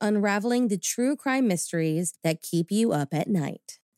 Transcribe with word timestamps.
unraveling 0.00 0.68
the 0.68 0.78
true 0.78 1.16
crime 1.16 1.46
mysteries 1.48 2.14
that 2.22 2.42
keep 2.42 2.70
you 2.70 2.92
up 2.92 3.14
at 3.14 3.28
night. 3.28 3.78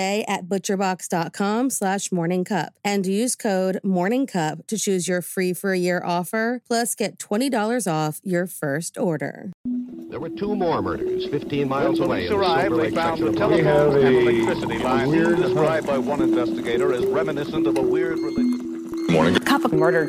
at 0.00 0.48
butcherbox.com 0.48 1.70
slash 1.70 2.08
morningcup 2.08 2.68
and 2.84 3.06
use 3.06 3.36
code 3.36 3.80
morningcup 3.84 4.66
to 4.66 4.78
choose 4.78 5.06
your 5.06 5.22
free 5.22 5.52
for 5.52 5.72
a 5.72 5.78
year 5.78 6.02
offer 6.04 6.62
plus 6.66 6.94
get 6.94 7.18
$20 7.18 7.90
off 7.90 8.20
your 8.24 8.46
first 8.46 8.98
order. 8.98 9.50
There 10.10 10.18
were 10.18 10.30
two 10.30 10.56
more 10.56 10.82
murders 10.82 11.26
15 11.28 11.68
miles 11.68 12.00
When 12.00 12.08
away. 12.08 12.28
police 12.28 12.30
in 12.30 12.36
the 12.36 12.42
arrived, 12.42 12.74
they 12.76 12.90
found 12.90 13.18
section 13.18 13.34
the 13.34 13.44
of 13.44 13.50
Los 13.50 13.60
telephone 13.60 13.96
and 13.96 14.06
Angeles. 14.06 14.34
electricity 14.34 14.78
lines 14.78 15.40
described 15.40 15.86
by 15.86 15.98
one 15.98 16.22
investigator 16.22 16.92
as 16.92 17.06
reminiscent 17.06 17.66
of 17.66 17.78
a 17.78 17.82
weird 17.82 18.18
religious. 18.18 19.38
Cup 19.44 19.64
of 19.64 19.72
murder. 19.72 20.08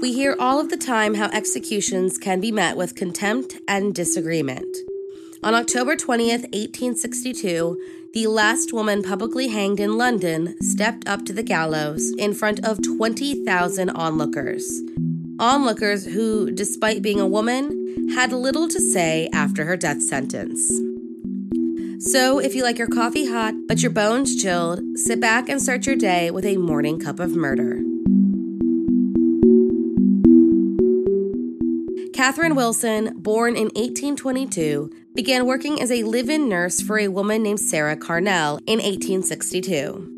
We 0.00 0.12
hear 0.12 0.36
all 0.38 0.58
of 0.60 0.70
the 0.70 0.76
time 0.76 1.14
how 1.14 1.26
executions 1.26 2.18
can 2.18 2.40
be 2.40 2.52
met 2.52 2.76
with 2.76 2.94
contempt 2.94 3.56
and 3.68 3.94
disagreement. 3.94 4.66
On 5.42 5.54
October 5.54 5.94
20th, 5.94 6.44
1862, 6.52 8.03
the 8.14 8.28
last 8.28 8.72
woman 8.72 9.02
publicly 9.02 9.48
hanged 9.48 9.80
in 9.80 9.98
London 9.98 10.54
stepped 10.62 11.08
up 11.08 11.26
to 11.26 11.32
the 11.32 11.42
gallows 11.42 12.12
in 12.16 12.32
front 12.32 12.64
of 12.64 12.80
20,000 12.80 13.90
onlookers. 13.90 14.82
Onlookers 15.40 16.06
who, 16.06 16.52
despite 16.52 17.02
being 17.02 17.18
a 17.18 17.26
woman, 17.26 18.08
had 18.14 18.32
little 18.32 18.68
to 18.68 18.80
say 18.80 19.28
after 19.32 19.64
her 19.64 19.76
death 19.76 20.00
sentence. 20.00 20.64
So, 21.98 22.38
if 22.38 22.54
you 22.54 22.62
like 22.62 22.78
your 22.78 22.86
coffee 22.86 23.26
hot 23.26 23.54
but 23.66 23.82
your 23.82 23.90
bones 23.90 24.40
chilled, 24.40 24.80
sit 24.94 25.20
back 25.20 25.48
and 25.48 25.60
start 25.60 25.84
your 25.84 25.96
day 25.96 26.30
with 26.30 26.44
a 26.44 26.56
morning 26.56 27.00
cup 27.00 27.18
of 27.18 27.34
murder. 27.34 27.80
Catherine 32.12 32.54
Wilson, 32.54 33.18
born 33.18 33.56
in 33.56 33.66
1822, 33.74 35.03
began 35.14 35.46
working 35.46 35.80
as 35.80 35.92
a 35.92 36.02
live 36.02 36.28
in 36.28 36.48
nurse 36.48 36.80
for 36.80 36.98
a 36.98 37.06
woman 37.06 37.42
named 37.42 37.60
Sarah 37.60 37.96
Carnell 37.96 38.58
in 38.66 38.80
1862. 38.80 40.10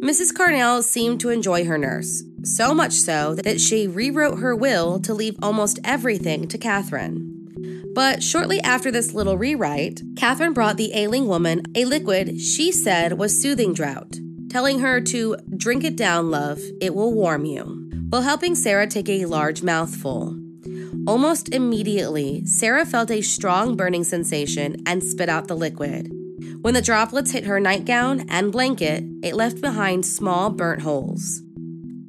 Mrs. 0.00 0.32
Carnell 0.32 0.84
seemed 0.84 1.20
to 1.20 1.30
enjoy 1.30 1.64
her 1.64 1.76
nurse, 1.76 2.22
so 2.44 2.72
much 2.72 2.92
so 2.92 3.34
that 3.34 3.60
she 3.60 3.88
rewrote 3.88 4.38
her 4.38 4.54
will 4.54 5.00
to 5.00 5.12
leave 5.12 5.36
almost 5.42 5.80
everything 5.82 6.46
to 6.46 6.58
Catherine. 6.58 7.32
But 7.92 8.22
shortly 8.22 8.60
after 8.60 8.92
this 8.92 9.14
little 9.14 9.36
rewrite, 9.36 10.00
Catherine 10.16 10.52
brought 10.52 10.76
the 10.76 10.94
ailing 10.94 11.26
woman 11.26 11.62
a 11.74 11.84
liquid 11.84 12.40
she 12.40 12.70
said 12.70 13.14
was 13.14 13.40
soothing 13.40 13.74
drought, 13.74 14.16
telling 14.48 14.78
her 14.78 15.00
to 15.00 15.36
drink 15.56 15.82
it 15.82 15.96
down, 15.96 16.30
love, 16.30 16.60
it 16.80 16.94
will 16.94 17.12
warm 17.12 17.46
you, 17.46 17.90
while 18.10 18.22
helping 18.22 18.54
Sarah 18.54 18.86
take 18.86 19.08
a 19.08 19.24
large 19.24 19.64
mouthful. 19.64 20.36
Almost 21.06 21.54
immediately, 21.54 22.44
Sarah 22.46 22.84
felt 22.84 23.12
a 23.12 23.22
strong 23.22 23.76
burning 23.76 24.02
sensation 24.02 24.82
and 24.86 25.04
spit 25.04 25.28
out 25.28 25.46
the 25.46 25.56
liquid. 25.56 26.10
When 26.62 26.74
the 26.74 26.82
droplets 26.82 27.30
hit 27.30 27.44
her 27.44 27.60
nightgown 27.60 28.26
and 28.28 28.50
blanket, 28.50 29.04
it 29.22 29.36
left 29.36 29.60
behind 29.60 30.04
small 30.04 30.50
burnt 30.50 30.82
holes. 30.82 31.42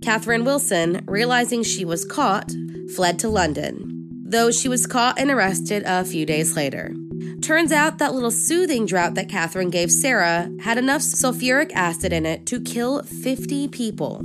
Catherine 0.02 0.46
Wilson, 0.46 1.04
realizing 1.06 1.62
she 1.62 1.86
was 1.86 2.06
caught, 2.06 2.52
fled 2.96 3.20
to 3.20 3.30
London, 3.30 4.10
though 4.26 4.50
she 4.50 4.68
was 4.68 4.88
caught 4.88 5.20
and 5.20 5.30
arrested 5.30 5.84
a 5.86 6.04
few 6.04 6.26
days 6.26 6.56
later. 6.56 6.96
Turns 7.42 7.72
out 7.72 8.00
that 8.00 8.16
little 8.16 8.32
soothing 8.32 8.88
draught 8.88 9.14
that 9.14 9.30
Catherine 9.30 9.70
gave 9.70 9.92
Sarah 9.92 10.50
had 10.62 10.80
enough 10.80 11.02
sulfuric 11.02 11.72
acid 11.74 12.12
in 12.12 12.26
it 12.26 12.48
to 12.48 12.60
kill 12.60 13.04
50 13.04 13.68
people. 13.68 14.24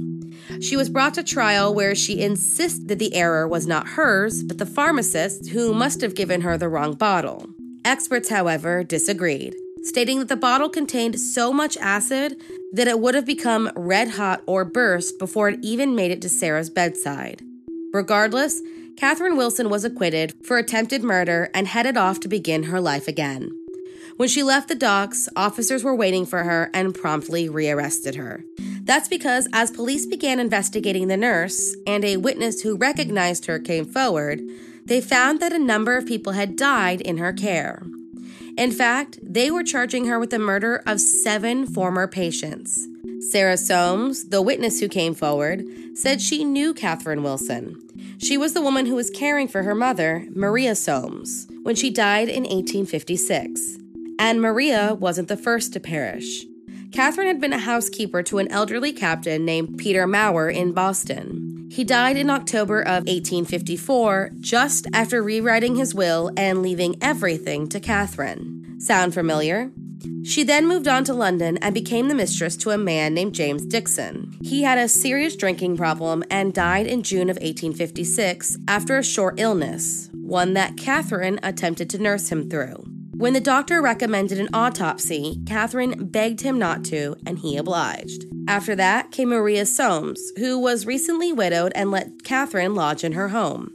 She 0.61 0.77
was 0.77 0.89
brought 0.89 1.15
to 1.15 1.23
trial 1.23 1.75
where 1.75 1.95
she 1.95 2.21
insisted 2.21 2.89
that 2.89 2.99
the 2.99 3.15
error 3.15 3.47
was 3.47 3.67
not 3.67 3.89
hers, 3.89 4.43
but 4.43 4.59
the 4.59 4.67
pharmacist 4.67 5.49
who 5.49 5.75
must 5.75 6.01
have 6.01 6.15
given 6.15 6.43
her 6.43 6.59
the 6.59 6.69
wrong 6.69 6.95
bottle. 6.95 7.49
Experts, 7.85 8.29
however, 8.29 8.85
disagreed, 8.85 9.55
stating 9.83 10.19
that 10.19 10.29
the 10.29 10.37
bottle 10.37 10.69
contained 10.69 11.19
so 11.19 11.53
much 11.53 11.77
acid 11.79 12.41
that 12.73 12.89
it 12.89 13.01
would 13.01 13.15
have 13.15 13.27
become 13.27 13.71
red 13.75 14.11
hot 14.11 14.43
or 14.47 14.65
burst 14.65 15.19
before 15.19 15.49
it 15.49 15.59
even 15.63 15.95
made 15.95 16.11
it 16.11 16.23
to 16.23 16.29
Sarah's 16.29 16.71
bedside. 16.71 17.43
Regardless, 17.93 18.63
Catherine 18.97 19.37
Wilson 19.37 19.69
was 19.69 19.85
acquitted 19.85 20.33
for 20.45 20.59
attempted 20.59 21.03
murder 21.03 21.51
and 21.55 21.67
headed 21.67 21.97
off 21.97 22.21
to 22.21 22.29
begin 22.29 22.65
her 22.65 22.81
life 22.81 23.09
again. 23.09 23.51
When 24.17 24.29
she 24.29 24.43
left 24.43 24.69
the 24.69 24.75
docks, 24.75 25.29
officers 25.35 25.83
were 25.83 25.95
waiting 25.95 26.27
for 26.27 26.45
her 26.45 26.71
and 26.73 26.95
promptly 26.95 27.49
rearrested 27.49 28.15
her. 28.15 28.45
That's 28.85 29.09
because 29.09 29.49
as 29.53 29.71
police 29.71 30.07
began 30.07 30.41
investigating 30.41 31.07
the 31.07 31.17
nurse 31.17 31.77
and 31.87 32.05
a 32.05 32.17
witness 32.17 32.63
who 32.63 32.77
recognized 32.77 33.47
her 33.47 33.61
came 33.61 33.85
forward, 33.85 34.41
they 34.85 35.01
found 35.01 35.39
that 35.41 35.53
a 35.53 35.59
number 35.59 35.97
of 35.97 36.07
people 36.07 36.33
had 36.33 36.57
died 36.57 37.01
in 37.01 37.19
her 37.19 37.33
care. 37.33 37.83
In 38.59 38.73
fact, 38.73 39.21
they 39.23 39.51
were 39.51 39.63
charging 39.63 40.07
her 40.07 40.19
with 40.19 40.31
the 40.31 40.39
murder 40.39 40.83
of 40.85 41.01
seven 41.01 41.65
former 41.65 42.09
patients. 42.09 42.89
Sarah 43.31 43.57
Soames, 43.57 44.29
the 44.29 44.43
witness 44.43 44.81
who 44.81 44.89
came 44.89 45.15
forward, 45.15 45.65
said 45.95 46.21
she 46.21 46.45
knew 46.45 46.75
Catherine 46.75 47.23
Wilson. 47.23 47.81
She 48.19 48.37
was 48.37 48.53
the 48.53 48.63
woman 48.63 48.87
who 48.87 48.97
was 48.97 49.11
caring 49.11 49.47
for 49.47 49.63
her 49.63 49.75
mother, 49.75 50.27
Maria 50.35 50.75
Soames, 50.75 51.47
when 51.63 51.77
she 51.77 51.89
died 51.89 52.29
in 52.29 52.43
1856. 52.43 53.79
And 54.19 54.43
Maria 54.43 54.95
wasn't 54.95 55.29
the 55.29 55.37
first 55.37 55.73
to 55.73 55.81
perish. 55.81 56.45
Catherine 56.93 57.27
had 57.27 57.41
been 57.41 57.55
a 57.55 57.59
housekeeper 57.59 58.23
to 58.25 58.39
an 58.39 58.49
elderly 58.53 58.93
captain 58.93 59.47
named 59.47 59.79
Peter 59.79 60.07
Mawer 60.07 60.51
in 60.51 60.73
Boston. 60.73 61.69
He 61.71 61.85
died 61.85 62.19
in 62.19 62.29
October 62.29 62.83
of 62.83 63.07
1854, 63.07 64.33
just 64.41 64.87
after 64.93 65.23
rewriting 65.23 65.77
his 65.77 65.95
will 65.95 66.31
and 66.37 66.61
leaving 66.61 66.97
everything 67.01 67.67
to 67.71 67.81
Catherine. 67.81 68.79
Sound 68.79 69.15
familiar? 69.15 69.73
She 70.23 70.45
then 70.45 70.69
moved 70.69 70.87
on 70.87 71.05
to 71.05 71.15
London 71.15 71.57
and 71.59 71.73
became 71.73 72.09
the 72.09 72.15
mistress 72.15 72.59
to 72.59 72.71
a 72.71 72.79
man 72.79 73.15
named 73.15 73.35
James 73.35 73.65
Dixon. 73.65 74.37
He 74.43 74.63
had 74.63 74.77
a 74.77 74.87
serious 74.87 75.35
drinking 75.35 75.79
problem 75.79 76.23
and 76.31 76.53
died 76.53 76.87
in 76.87 77.03
June 77.03 77.31
of 77.31 77.37
1856 77.37 78.59
after 78.69 78.99
a 78.99 79.05
short 79.05 79.41
illness, 79.41 80.11
one 80.13 80.53
that 80.55 80.77
Catherine 80.77 81.41
attempted 81.43 81.89
to 81.91 81.99
nurse 81.99 82.31
him 82.31 82.51
through. 82.51 82.92
When 83.23 83.35
the 83.35 83.41
doctor 83.41 83.81
recommended 83.81 84.41
an 84.41 84.49
autopsy, 84.53 85.41
Catherine 85.47 86.07
begged 86.07 86.41
him 86.41 86.59
not 86.59 86.85
to, 86.87 87.15
and 87.25 87.39
he 87.39 87.57
obliged. 87.57 88.27
After 88.49 88.75
that 88.75 89.13
came 89.13 89.29
Maria 89.29 89.65
Soames, 89.65 90.33
who 90.39 90.59
was 90.59 90.87
recently 90.87 91.33
widowed 91.33 91.71
and 91.77 91.93
let 91.93 92.25
Catherine 92.25 92.75
lodge 92.75 93.05
in 93.05 93.13
her 93.13 93.29
home. 93.29 93.73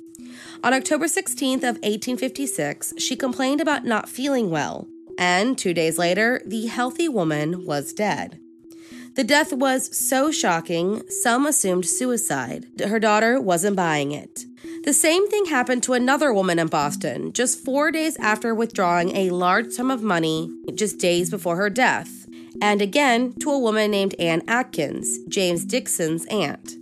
On 0.65 0.73
October 0.73 1.05
16th 1.05 1.59
of 1.63 1.77
1856, 1.77 2.95
she 2.97 3.15
complained 3.15 3.61
about 3.61 3.85
not 3.85 4.09
feeling 4.09 4.49
well, 4.49 4.85
and 5.17 5.57
two 5.57 5.73
days 5.73 5.97
later, 5.97 6.41
the 6.45 6.65
healthy 6.65 7.07
woman 7.07 7.65
was 7.65 7.93
dead. 7.93 8.41
The 9.15 9.23
death 9.23 9.53
was 9.53 9.97
so 9.97 10.29
shocking, 10.29 11.09
some 11.09 11.45
assumed 11.45 11.85
suicide. 11.85 12.65
Her 12.85 12.99
daughter 12.99 13.39
wasn't 13.39 13.77
buying 13.77 14.11
it. 14.11 14.43
The 14.87 14.93
same 14.93 15.27
thing 15.27 15.47
happened 15.47 15.83
to 15.83 15.95
another 15.95 16.31
woman 16.31 16.59
in 16.59 16.67
Boston 16.67 17.33
just 17.33 17.59
four 17.65 17.91
days 17.91 18.15
after 18.21 18.55
withdrawing 18.55 19.17
a 19.17 19.31
large 19.31 19.73
sum 19.73 19.91
of 19.91 20.01
money 20.01 20.49
just 20.75 20.97
days 20.97 21.29
before 21.29 21.57
her 21.57 21.69
death, 21.69 22.25
and 22.61 22.81
again 22.81 23.33
to 23.41 23.51
a 23.51 23.59
woman 23.59 23.91
named 23.91 24.15
Anne 24.17 24.43
Atkins, 24.47 25.19
James 25.27 25.65
Dixon's 25.65 26.25
aunt. 26.27 26.75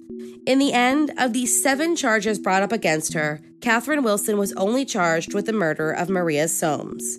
In 0.46 0.60
the 0.60 0.72
end, 0.72 1.14
of 1.18 1.34
the 1.34 1.48
seven 1.48 1.96
charges 1.96 2.38
brought 2.38 2.62
up 2.62 2.72
against 2.72 3.14
her, 3.14 3.42
Catherine 3.60 4.04
Wilson 4.04 4.38
was 4.38 4.54
only 4.54 4.86
charged 4.86 5.34
with 5.34 5.48
the 5.48 5.52
murder 5.52 5.90
of 5.92 6.08
Maria 6.08 6.48
Soames. 6.48 7.18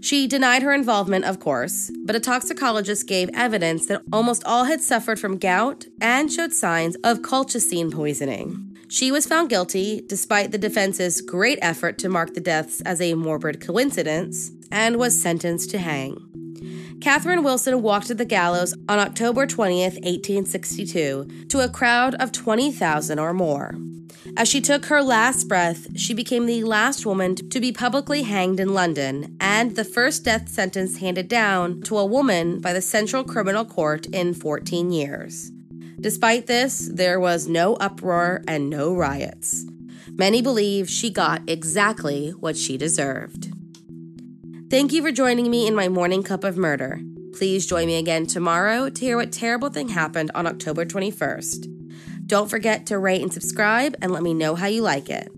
She 0.00 0.28
denied 0.28 0.62
her 0.62 0.72
involvement, 0.72 1.24
of 1.24 1.40
course, 1.40 1.90
but 2.04 2.14
a 2.14 2.20
toxicologist 2.20 3.08
gave 3.08 3.30
evidence 3.34 3.86
that 3.86 4.02
almost 4.12 4.44
all 4.44 4.66
had 4.66 4.80
suffered 4.80 5.18
from 5.18 5.38
gout 5.38 5.86
and 6.00 6.30
showed 6.30 6.52
signs 6.52 6.94
of 7.02 7.18
colchicine 7.18 7.92
poisoning. 7.92 8.69
She 8.90 9.12
was 9.12 9.24
found 9.24 9.50
guilty, 9.50 10.02
despite 10.04 10.50
the 10.50 10.58
defense's 10.58 11.20
great 11.20 11.60
effort 11.62 11.96
to 11.98 12.08
mark 12.08 12.34
the 12.34 12.40
deaths 12.40 12.80
as 12.80 13.00
a 13.00 13.14
morbid 13.14 13.60
coincidence, 13.60 14.50
and 14.72 14.96
was 14.96 15.22
sentenced 15.22 15.70
to 15.70 15.78
hang. 15.78 16.98
Catherine 17.00 17.44
Wilson 17.44 17.82
walked 17.82 18.08
to 18.08 18.14
the 18.14 18.24
gallows 18.24 18.74
on 18.88 18.98
October 18.98 19.46
20th, 19.46 19.94
1862, 20.02 21.46
to 21.48 21.60
a 21.60 21.68
crowd 21.68 22.16
of 22.16 22.32
20,000 22.32 23.20
or 23.20 23.32
more. 23.32 23.76
As 24.36 24.48
she 24.48 24.60
took 24.60 24.86
her 24.86 25.02
last 25.02 25.46
breath, 25.46 25.86
she 25.96 26.12
became 26.12 26.46
the 26.46 26.64
last 26.64 27.06
woman 27.06 27.36
to 27.36 27.60
be 27.60 27.70
publicly 27.70 28.22
hanged 28.22 28.58
in 28.58 28.74
London 28.74 29.36
and 29.40 29.76
the 29.76 29.84
first 29.84 30.24
death 30.24 30.48
sentence 30.48 30.98
handed 30.98 31.28
down 31.28 31.80
to 31.82 31.96
a 31.96 32.04
woman 32.04 32.60
by 32.60 32.72
the 32.72 32.82
Central 32.82 33.22
Criminal 33.22 33.64
Court 33.64 34.06
in 34.06 34.34
14 34.34 34.90
years. 34.90 35.52
Despite 36.00 36.46
this, 36.46 36.88
there 36.92 37.20
was 37.20 37.46
no 37.46 37.74
uproar 37.74 38.42
and 38.48 38.70
no 38.70 38.94
riots. 38.94 39.66
Many 40.12 40.40
believe 40.40 40.88
she 40.88 41.10
got 41.10 41.42
exactly 41.46 42.30
what 42.30 42.56
she 42.56 42.78
deserved. 42.78 43.52
Thank 44.70 44.92
you 44.92 45.02
for 45.02 45.12
joining 45.12 45.50
me 45.50 45.66
in 45.66 45.74
my 45.74 45.88
morning 45.88 46.22
cup 46.22 46.42
of 46.42 46.56
murder. 46.56 47.00
Please 47.34 47.66
join 47.66 47.86
me 47.86 47.96
again 47.96 48.26
tomorrow 48.26 48.88
to 48.88 49.00
hear 49.00 49.16
what 49.16 49.30
terrible 49.30 49.68
thing 49.68 49.88
happened 49.88 50.30
on 50.34 50.46
October 50.46 50.86
21st. 50.86 52.26
Don't 52.26 52.48
forget 52.48 52.86
to 52.86 52.98
rate 52.98 53.22
and 53.22 53.32
subscribe 53.32 53.96
and 54.00 54.12
let 54.12 54.22
me 54.22 54.32
know 54.32 54.54
how 54.54 54.68
you 54.68 54.82
like 54.82 55.10
it. 55.10 55.30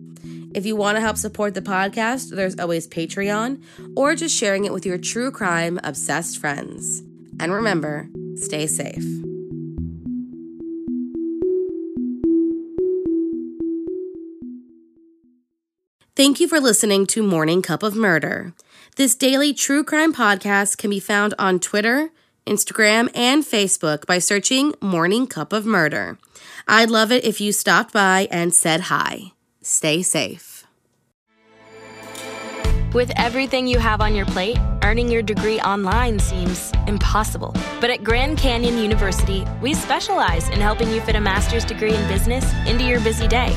If 0.55 0.67
you 0.67 0.77
want 0.77 0.97
to 0.97 1.01
help 1.01 1.17
support 1.17 1.55
the 1.55 1.63
podcast, 1.63 2.31
there's 2.31 2.59
always 2.59 2.87
Patreon 2.87 3.63
or 3.97 4.15
just 4.15 4.37
sharing 4.37 4.65
it 4.65 4.73
with 4.73 4.87
your 4.87 4.99
true 4.99 5.31
crime 5.31 5.81
obsessed 5.83 6.39
friends. 6.39 7.01
And 7.41 7.53
remember, 7.53 8.09
stay 8.37 8.67
safe. 8.67 9.32
Thank 16.15 16.41
you 16.41 16.49
for 16.49 16.61
listening 16.61 17.07
to 17.07 17.23
Morning 17.23 17.63
Cup 17.63 17.83
of 17.83 17.97
Murder. 17.97 18.53
This 18.97 19.15
daily 19.15 19.55
true 19.55 19.83
crime 19.83 20.13
podcast 20.13 20.77
can 20.77 20.91
be 20.91 21.01
found 21.01 21.33
on 21.39 21.59
Twitter, 21.59 22.11
Instagram, 22.47 23.09
and 23.15 23.43
Facebook 23.43 24.05
by 24.05 24.19
searching 24.19 24.75
Morning 24.83 25.27
Cup 25.27 25.55
of 25.55 25.65
Murder. 25.65 26.19
I'd 26.69 26.91
love 26.91 27.13
it 27.13 27.25
if 27.25 27.41
you 27.41 27.51
stopped 27.51 27.95
by 27.95 28.29
and 28.31 28.53
said 28.53 28.83
hi. 28.83 29.33
Stay 29.63 30.03
safe. 30.03 30.67
With 32.93 33.11
everything 33.17 33.67
you 33.67 33.79
have 33.79 34.03
on 34.03 34.15
your 34.15 34.27
plate, 34.27 34.59
earning 34.83 35.11
your 35.11 35.23
degree 35.23 35.61
online 35.61 36.19
seems 36.19 36.73
impossible. 36.87 37.57
But 37.81 37.89
at 37.89 38.05
Grand 38.05 38.37
Canyon 38.37 38.77
University, 38.77 39.47
we 39.63 39.73
specialize 39.73 40.47
in 40.51 40.61
helping 40.61 40.91
you 40.91 41.01
fit 41.01 41.17
a 41.17 41.21
master's 41.23 41.65
degree 41.65 41.95
in 41.95 42.07
business 42.07 42.45
into 42.67 42.85
your 42.85 43.01
busy 43.01 43.27
day. 43.27 43.57